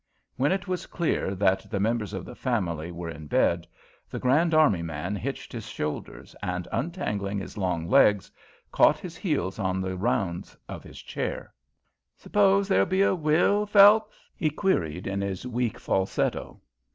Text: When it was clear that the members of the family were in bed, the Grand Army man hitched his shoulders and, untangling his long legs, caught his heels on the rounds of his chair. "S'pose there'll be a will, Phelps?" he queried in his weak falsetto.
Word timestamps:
When 0.35 0.51
it 0.51 0.67
was 0.67 0.87
clear 0.87 1.35
that 1.35 1.69
the 1.69 1.79
members 1.79 2.11
of 2.11 2.25
the 2.25 2.33
family 2.33 2.91
were 2.91 3.11
in 3.11 3.27
bed, 3.27 3.67
the 4.09 4.17
Grand 4.17 4.51
Army 4.51 4.81
man 4.81 5.15
hitched 5.15 5.53
his 5.53 5.67
shoulders 5.67 6.35
and, 6.41 6.67
untangling 6.71 7.37
his 7.37 7.55
long 7.55 7.85
legs, 7.87 8.31
caught 8.71 8.97
his 8.97 9.15
heels 9.15 9.59
on 9.59 9.79
the 9.79 9.95
rounds 9.95 10.57
of 10.67 10.81
his 10.83 10.99
chair. 10.99 11.53
"S'pose 12.17 12.67
there'll 12.67 12.87
be 12.87 13.03
a 13.03 13.13
will, 13.13 13.67
Phelps?" 13.67 14.15
he 14.35 14.49
queried 14.49 15.05
in 15.05 15.21
his 15.21 15.45
weak 15.45 15.77
falsetto. 15.79 16.59